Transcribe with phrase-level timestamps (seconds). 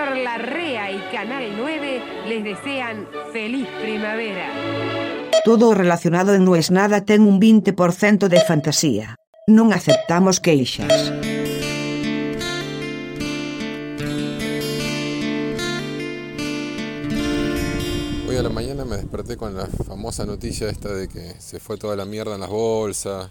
[0.00, 4.48] Héctor Larrea y Canal 9 les desean feliz primavera.
[5.44, 9.16] Todo relacionado en No es nada ten un 20% de fantasía.
[9.46, 11.12] Non aceptamos queixas.
[18.24, 21.76] Hoy a la mañana me desperté con la famosa noticia esta de que se fue
[21.76, 23.28] toda la mierda en las bolsas.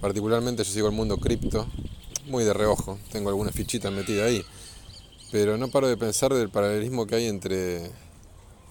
[0.00, 1.68] Particularmente yo sigo el mundo cripto,
[2.28, 4.42] muy de reojo, tengo algunas fichitas metidas ahí.
[5.32, 7.90] Pero no paro de pensar del paralelismo que hay entre,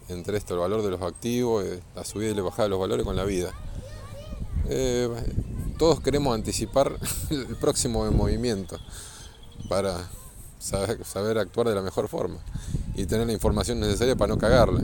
[0.09, 2.79] entre esto, el valor de los activos, eh, la subida y la bajada de los
[2.79, 3.51] valores con la vida.
[4.69, 5.09] Eh,
[5.79, 6.99] todos queremos anticipar
[7.31, 8.77] el próximo movimiento
[9.69, 10.07] para
[10.59, 12.37] saber, saber actuar de la mejor forma
[12.93, 14.81] y tener la información necesaria para no cagarla.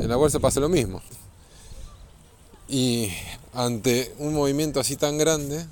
[0.00, 1.00] En la bolsa pasa lo mismo.
[2.66, 3.08] Y
[3.54, 5.64] ante un movimiento así tan grande,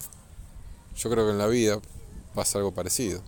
[0.97, 1.81] yo creo que en la vida
[2.33, 3.23] pasa algo parecido.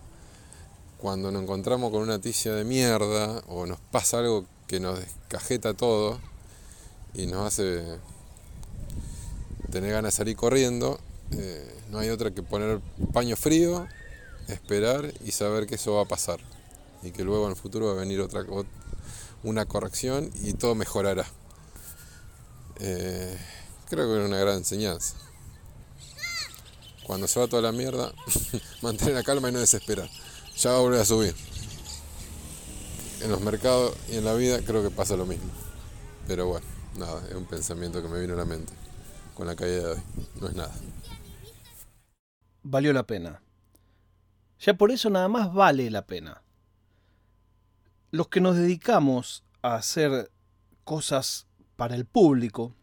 [0.99, 5.73] Cuando nos encontramos con una noticia de mierda o nos pasa algo que nos descajeta
[5.73, 6.19] todo
[7.13, 7.85] y nos hace
[9.71, 10.99] tener ganas de salir corriendo,
[11.31, 12.81] eh, no hay otra que poner
[13.13, 13.87] paño frío,
[14.49, 16.41] esperar y saber que eso va a pasar
[17.01, 18.43] y que luego en el futuro va a venir otra
[19.43, 21.25] una corrección y todo mejorará.
[22.81, 23.37] Eh,
[23.89, 25.15] creo que es una gran enseñanza.
[27.07, 28.13] Cuando se va toda la mierda,
[28.81, 30.09] mantener la calma y no desesperar.
[30.59, 31.33] Ya va a volver a subir.
[33.21, 35.49] En los mercados y en la vida creo que pasa lo mismo.
[36.27, 36.65] Pero bueno,
[36.97, 38.73] nada, es un pensamiento que me vino a la mente
[39.35, 40.01] con la caída de hoy.
[40.41, 40.73] No es nada.
[42.61, 43.41] Valió la pena.
[44.59, 46.43] Ya por eso nada más vale la pena.
[48.11, 50.29] Los que nos dedicamos a hacer
[50.83, 52.75] cosas para el público,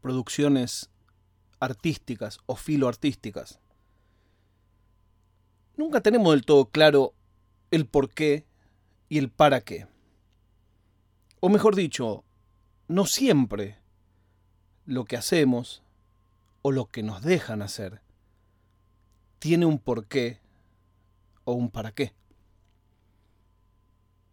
[0.00, 0.90] producciones
[1.60, 3.60] artísticas o filoartísticas,
[5.76, 7.14] nunca tenemos del todo claro
[7.70, 8.46] el por qué
[9.08, 9.86] y el para qué.
[11.40, 12.24] O mejor dicho,
[12.88, 13.78] no siempre
[14.86, 15.82] lo que hacemos
[16.62, 18.00] o lo que nos dejan hacer
[19.38, 20.40] tiene un porqué
[21.44, 22.14] o un para qué.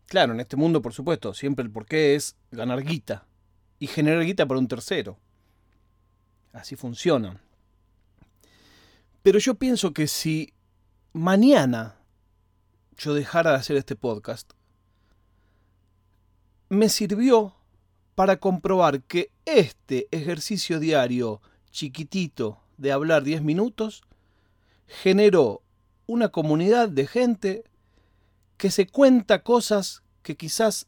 [0.07, 3.25] Claro, en este mundo, por supuesto, siempre el porqué es ganar guita
[3.80, 5.18] y generar guita para un tercero.
[6.53, 7.41] Así funciona.
[9.22, 10.53] Pero yo pienso que si
[11.14, 11.98] mañana
[12.98, 14.52] yo dejara de hacer este podcast,
[16.70, 17.56] me sirvió
[18.16, 21.42] para comprobar que este ejercicio diario
[21.72, 24.04] chiquitito de hablar 10 minutos
[24.88, 25.64] generó
[26.06, 27.64] una comunidad de gente
[28.58, 30.88] que se cuenta cosas que quizás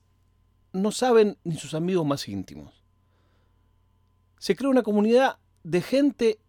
[0.73, 2.83] no saben ni sus amigos más íntimos.
[4.37, 6.39] Se crea una comunidad de gente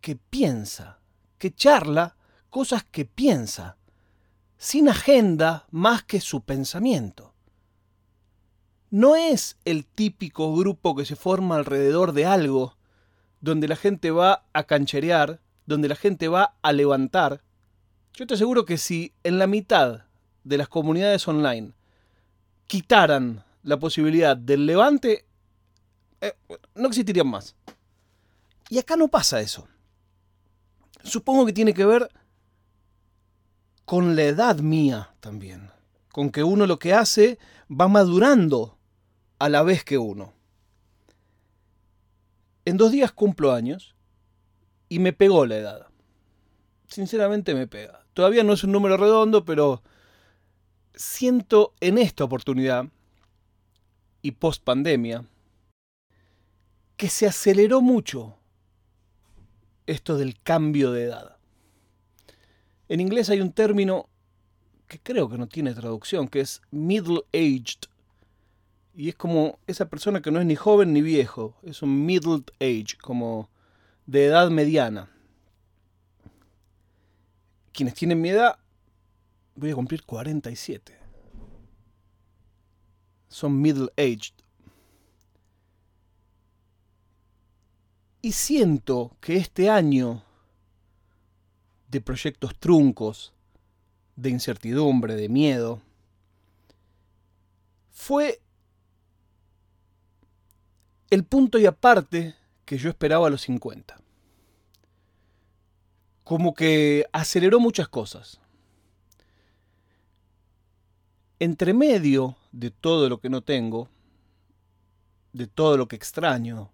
[0.00, 0.98] que piensa,
[1.38, 2.16] que charla
[2.52, 3.78] cosas que piensa,
[4.58, 7.32] sin agenda más que su pensamiento.
[8.90, 12.76] No es el típico grupo que se forma alrededor de algo,
[13.40, 17.42] donde la gente va a cancherear, donde la gente va a levantar.
[18.12, 20.04] Yo te aseguro que si en la mitad
[20.44, 21.72] de las comunidades online
[22.66, 25.24] quitaran la posibilidad del levante,
[26.20, 26.34] eh,
[26.74, 27.56] no existirían más.
[28.68, 29.66] Y acá no pasa eso.
[31.02, 32.10] Supongo que tiene que ver
[33.92, 35.70] con la edad mía también.
[36.12, 37.38] Con que uno lo que hace
[37.70, 38.78] va madurando
[39.38, 40.32] a la vez que uno.
[42.64, 43.94] En dos días cumplo años
[44.88, 45.86] y me pegó la edad.
[46.86, 48.06] Sinceramente me pega.
[48.14, 49.82] Todavía no es un número redondo, pero
[50.94, 52.86] siento en esta oportunidad
[54.22, 55.26] y post pandemia
[56.96, 58.38] que se aceleró mucho
[59.84, 61.31] esto del cambio de edad.
[62.88, 64.08] En inglés hay un término
[64.88, 67.88] que creo que no tiene traducción, que es middle aged.
[68.94, 72.42] Y es como esa persona que no es ni joven ni viejo, es un middle
[72.60, 73.48] age, como
[74.06, 75.10] de edad mediana.
[77.72, 78.58] Quienes tienen mi edad
[79.54, 80.98] voy a cumplir 47.
[83.28, 84.34] Son middle aged.
[88.20, 90.22] Y siento que este año
[91.92, 93.34] de proyectos truncos,
[94.16, 95.82] de incertidumbre, de miedo,
[97.90, 98.40] fue
[101.10, 102.34] el punto y aparte
[102.64, 104.00] que yo esperaba a los 50.
[106.24, 108.40] Como que aceleró muchas cosas
[111.38, 113.88] entre medio de todo lo que no tengo,
[115.34, 116.70] de todo lo que extraño,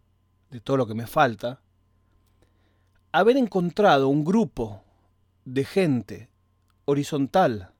[0.51, 1.61] de todo lo que me falta,
[3.11, 4.85] haber encontrado un grupo
[5.55, 6.29] de gente
[6.85, 7.73] horizontal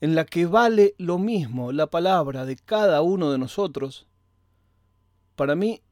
[0.00, 4.06] en la que vale lo mismo la palabra de cada uno de nosotros,
[5.36, 5.82] para mí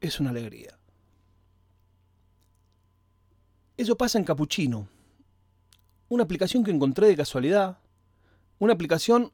[0.00, 0.78] es una alegría.
[3.76, 4.88] Eso pasa en Capuchino,
[6.08, 7.78] una aplicación que encontré de casualidad,
[8.58, 9.32] una aplicación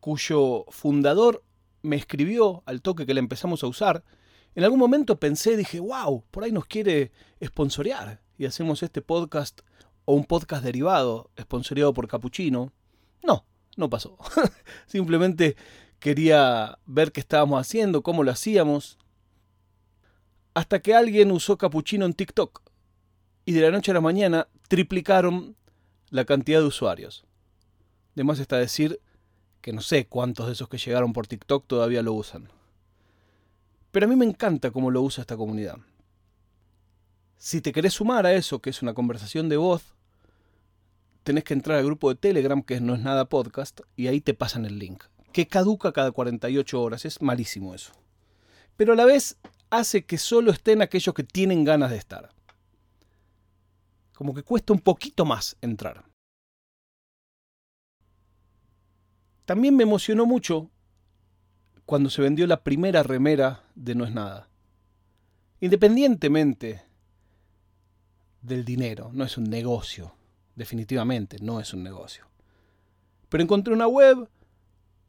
[0.00, 1.44] cuyo fundador
[1.82, 4.04] me escribió al toque que la empezamos a usar.
[4.54, 7.12] En algún momento pensé, dije, wow, por ahí nos quiere
[7.44, 9.60] sponsorear y hacemos este podcast
[10.04, 12.72] o un podcast derivado, sponsoreado por Capuchino.
[13.22, 13.44] No,
[13.76, 14.16] no pasó.
[14.86, 15.56] Simplemente
[15.98, 18.96] quería ver qué estábamos haciendo, cómo lo hacíamos.
[20.54, 22.62] Hasta que alguien usó Capuchino en TikTok.
[23.44, 25.56] Y de la noche a la mañana triplicaron
[26.10, 27.24] la cantidad de usuarios.
[28.14, 29.00] De más está decir
[29.60, 32.48] que no sé cuántos de esos que llegaron por TikTok todavía lo usan.
[33.90, 35.78] Pero a mí me encanta cómo lo usa esta comunidad.
[37.38, 39.94] Si te querés sumar a eso, que es una conversación de voz,
[41.22, 44.34] tenés que entrar al grupo de Telegram, que no es nada podcast, y ahí te
[44.34, 45.04] pasan el link.
[45.32, 47.92] Que caduca cada 48 horas, es malísimo eso.
[48.76, 49.38] Pero a la vez
[49.70, 52.30] hace que solo estén aquellos que tienen ganas de estar.
[54.14, 56.04] Como que cuesta un poquito más entrar.
[59.44, 60.70] También me emocionó mucho
[61.86, 64.48] cuando se vendió la primera remera de No es nada.
[65.60, 66.87] Independientemente
[68.42, 70.12] del dinero, no es un negocio
[70.58, 72.26] definitivamente no es un negocio.
[73.30, 74.28] Pero encontré una web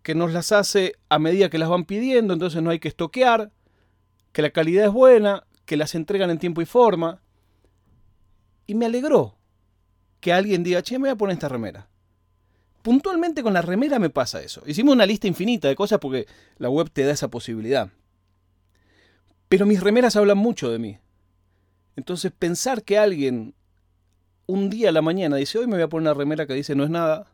[0.04, 3.52] que nos las hace a medida que las van pidiendo, entonces no hay que estoquear,
[4.31, 7.22] que la calidad es buena, que las entregan en tiempo y forma.
[8.68, 9.36] Y me alegró
[10.20, 11.90] que alguien diga, che, me voy a poner esta remera.
[12.84, 14.62] Puntualmente con la remera me pasa eso.
[14.66, 16.28] Hicimos una lista infinita de cosas porque
[16.58, 17.90] la web te da esa posibilidad.
[19.50, 21.00] Pero mis remeras hablan mucho de mí.
[21.96, 23.54] Entonces pensar que alguien
[24.48, 26.76] un día a la mañana dice, hoy me voy a poner una remera que dice
[26.76, 27.32] no es nada,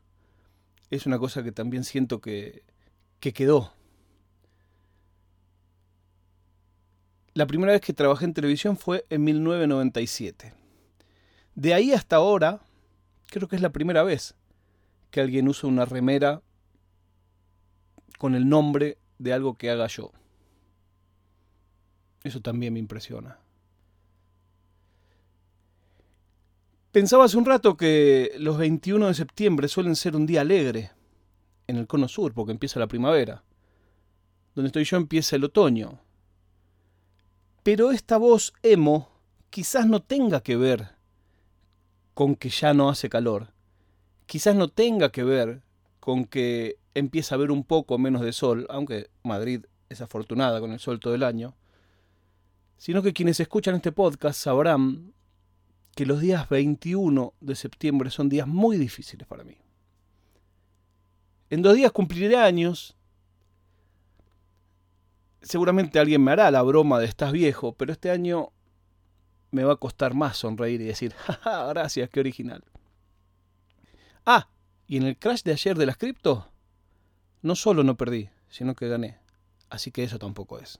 [0.90, 2.63] es una cosa que también siento que,
[3.19, 3.74] que quedó.
[7.34, 10.54] La primera vez que trabajé en televisión fue en 1997.
[11.56, 12.62] De ahí hasta ahora,
[13.30, 14.36] creo que es la primera vez
[15.12, 16.42] que alguien usa una remera
[18.18, 20.12] con el nombre de algo que haga yo.
[22.24, 23.38] Eso también me impresiona.
[26.95, 30.92] Pensaba hace un rato que los 21 de septiembre suelen ser un día alegre
[31.68, 33.44] en el cono sur, porque empieza la primavera.
[34.53, 36.00] Donde estoy yo empieza el otoño.
[37.63, 39.09] Pero esta voz emo
[39.50, 40.95] quizás no tenga que ver
[42.13, 43.51] con que ya no hace calor.
[44.25, 45.63] Quizás no tenga que ver
[46.00, 50.71] con que empieza a haber un poco menos de sol, aunque Madrid es afortunada con
[50.71, 51.57] el sol todo el año,
[52.77, 55.13] sino que quienes escuchan este podcast sabrán
[55.95, 59.57] que los días 21 de septiembre son días muy difíciles para mí.
[61.50, 62.97] En dos días cumpliré años.
[65.42, 68.51] Seguramente alguien me hará la broma de estás viejo, pero este año
[69.51, 72.63] me va a costar más sonreír y decir, jaja, gracias, qué original.
[74.25, 74.50] Ah,
[74.88, 76.51] y en el crash de ayer de las cripto,
[77.42, 79.19] no solo no perdí, sino que gané.
[79.69, 80.80] Así que eso tampoco es.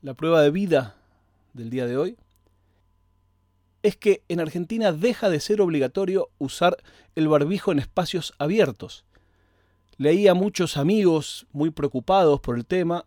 [0.00, 0.96] La prueba de vida
[1.54, 2.16] del día de hoy
[3.82, 6.76] es que en Argentina deja de ser obligatorio usar
[7.14, 9.04] el barbijo en espacios abiertos.
[9.96, 13.06] Leí a muchos amigos muy preocupados por el tema.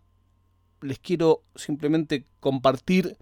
[0.82, 3.18] Les quiero simplemente compartir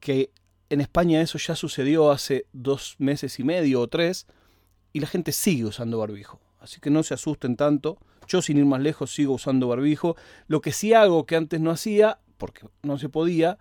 [0.00, 0.30] que
[0.70, 4.26] en España eso ya sucedió hace dos meses y medio o tres
[4.92, 6.40] y la gente sigue usando barbijo.
[6.58, 7.98] Así que no se asusten tanto.
[8.26, 10.16] Yo sin ir más lejos sigo usando barbijo.
[10.46, 13.58] Lo que sí hago que antes no hacía, porque no se podía,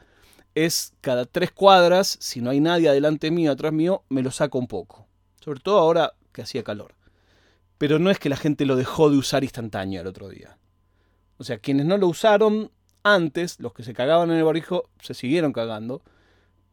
[0.56, 4.60] es cada tres cuadras, si no hay nadie adelante mío, atrás mío, me lo saco
[4.60, 5.08] un poco.
[5.40, 6.96] Sobre todo ahora que hacía calor.
[7.78, 10.58] Pero no es que la gente lo dejó de usar instantáneo el otro día.
[11.38, 12.72] O sea, quienes no lo usaron
[13.04, 16.04] antes, los que se cagaban en el barbijo, se siguieron cagando.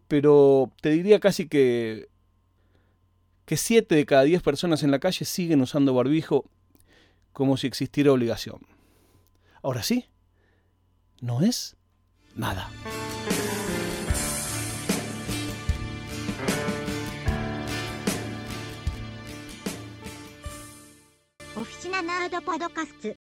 [0.06, 2.08] Pero te diría casi que
[3.48, 6.44] que 7 de cada 10 personas en la calle siguen usando barbijo
[7.32, 8.60] como si existiera obligación.
[9.62, 10.04] Ahora sí,
[11.22, 11.74] no es
[12.34, 12.68] nada.
[21.98, 23.27] ナナードパドカスツ。